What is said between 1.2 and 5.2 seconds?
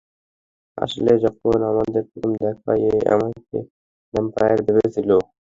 যখন আমাদের প্রথম দেখা হয়, ও আমাকে ভ্যাম্পায়ার ভেবেছিল।